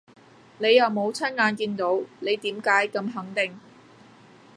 [0.57, 3.59] 你又冇親眼見到，你點解咁肯定